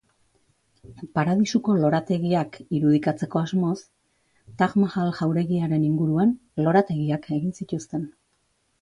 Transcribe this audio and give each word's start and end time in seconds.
Paradisuko 1.19 1.75
lorategiak 1.83 2.57
iruditzeko 2.79 3.43
asmoz, 3.43 3.75
Taj 4.63 4.71
Mahal 4.87 5.15
jauregiaren 5.21 5.89
inguruan 5.93 6.37
lorategiak 6.67 7.33
egin 7.41 7.59
zituzten. 7.63 8.15